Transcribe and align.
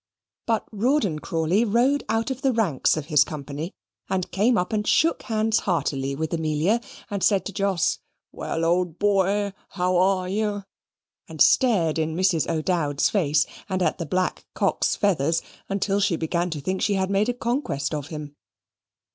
But 0.47 0.65
Rawdon 0.71 1.19
Crawley 1.19 1.63
rode 1.63 2.03
out 2.09 2.31
of 2.31 2.41
the 2.41 2.51
ranks 2.51 2.97
of 2.97 3.05
his 3.05 3.23
company, 3.23 3.71
and 4.09 4.31
came 4.31 4.57
up 4.57 4.73
and 4.73 4.87
shook 4.87 5.21
hands 5.21 5.59
heartily 5.59 6.15
with 6.15 6.33
Amelia, 6.33 6.81
and 7.11 7.21
said 7.23 7.45
to 7.45 7.53
Jos, 7.53 7.99
"Well, 8.31 8.65
old 8.65 8.97
boy, 8.97 9.53
how 9.69 9.95
are 9.97 10.27
you?" 10.27 10.63
and 11.27 11.39
stared 11.39 11.99
in 11.99 12.15
Mrs. 12.15 12.49
O'Dowd's 12.49 13.11
face 13.11 13.45
and 13.69 13.83
at 13.83 13.99
the 13.99 14.07
black 14.07 14.43
cock's 14.55 14.95
feathers 14.95 15.43
until 15.69 15.99
she 15.99 16.15
began 16.15 16.49
to 16.49 16.61
think 16.61 16.81
she 16.81 16.95
had 16.95 17.11
made 17.11 17.29
a 17.29 17.33
conquest 17.35 17.93
of 17.93 18.07
him. 18.07 18.33